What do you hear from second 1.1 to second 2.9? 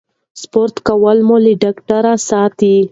مو له ډاکټره ساتي.